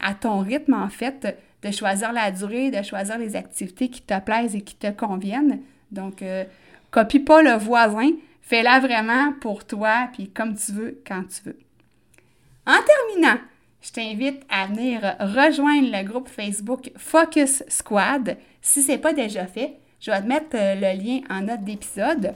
à 0.00 0.14
ton 0.14 0.38
rythme 0.38 0.72
en 0.72 0.88
fait 0.88 1.36
de 1.64 1.70
choisir 1.70 2.12
la 2.12 2.30
durée, 2.30 2.70
de 2.70 2.82
choisir 2.82 3.18
les 3.18 3.36
activités 3.36 3.88
qui 3.88 4.02
te 4.02 4.18
plaisent 4.20 4.54
et 4.54 4.60
qui 4.60 4.76
te 4.76 4.90
conviennent. 4.90 5.60
Donc, 5.90 6.20
euh, 6.22 6.44
copie 6.90 7.20
pas 7.20 7.42
le 7.42 7.52
voisin, 7.52 8.10
fais-la 8.42 8.80
vraiment 8.80 9.32
pour 9.40 9.66
toi, 9.66 10.08
puis 10.12 10.28
comme 10.28 10.54
tu 10.54 10.72
veux, 10.72 11.00
quand 11.06 11.22
tu 11.22 11.48
veux. 11.48 11.58
En 12.66 12.76
terminant, 12.84 13.40
je 13.80 13.92
t'invite 13.92 14.42
à 14.50 14.66
venir 14.66 15.00
rejoindre 15.20 15.90
le 15.90 16.04
groupe 16.04 16.28
Facebook 16.28 16.90
Focus 16.96 17.62
Squad. 17.68 18.36
Si 18.60 18.82
ce 18.82 18.92
n'est 18.92 18.98
pas 18.98 19.12
déjà 19.14 19.46
fait, 19.46 19.78
je 20.00 20.10
vais 20.10 20.20
te 20.20 20.26
mettre 20.26 20.54
euh, 20.54 20.74
le 20.74 21.02
lien 21.02 21.20
en 21.30 21.40
note 21.42 21.64
d'épisode. 21.64 22.34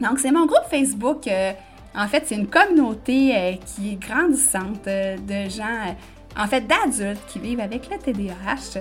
Donc, 0.00 0.20
c'est 0.20 0.32
mon 0.32 0.46
groupe 0.46 0.66
Facebook. 0.70 1.26
Euh, 1.26 1.52
en 1.96 2.06
fait, 2.06 2.24
c'est 2.26 2.34
une 2.34 2.48
communauté 2.48 3.58
qui 3.64 3.92
est 3.92 4.00
grandissante 4.00 4.84
de 4.84 5.48
gens 5.48 5.94
en 6.36 6.46
fait 6.46 6.66
d'adultes 6.66 7.24
qui 7.26 7.38
vivent 7.38 7.60
avec 7.60 7.88
le 7.90 7.98
TDAH, 7.98 8.80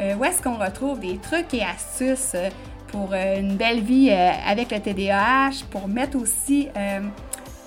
euh, 0.00 0.14
où 0.16 0.24
est-ce 0.24 0.42
qu'on 0.42 0.56
retrouve 0.56 1.00
des 1.00 1.18
trucs 1.18 1.52
et 1.54 1.62
astuces 1.62 2.32
euh, 2.34 2.48
pour 2.88 3.10
euh, 3.12 3.38
une 3.38 3.56
belle 3.56 3.80
vie 3.80 4.10
avec 4.10 4.70
le 4.70 4.80
TDAH, 4.80 5.64
pour 5.70 5.88
mettre 5.88 6.18
aussi 6.18 6.68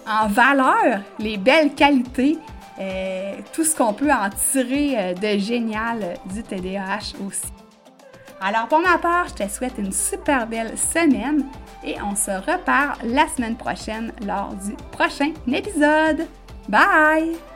en 0.08 0.28
valeur 0.28 1.02
les 1.17 1.38
belles 1.38 1.74
qualités, 1.74 2.38
tout 3.54 3.63
ce 3.63 3.76
qu'on 3.76 3.93
peut 3.93 4.12
en 4.12 4.30
tirer 4.52 5.15
de 5.15 5.39
génial 5.39 6.13
du 6.32 6.43
TDAH 6.43 7.15
aussi. 7.26 7.52
Alors 8.39 8.67
pour 8.67 8.82
ma 8.82 9.00
part, 9.00 9.30
je 9.30 9.45
te 9.45 9.50
souhaite 9.50 9.74
une 9.80 9.91
super 9.91 10.45
belle 10.45 10.78
semaine 10.78 11.45
et 11.84 11.95
on 12.02 12.15
se 12.15 12.30
reparle 12.30 13.00
la 13.06 13.28
semaine 13.28 13.56
prochaine 13.56 14.12
lors 14.28 14.54
du 14.54 14.74
prochain 14.91 15.32
épisode. 15.48 16.28
Bye! 16.69 17.55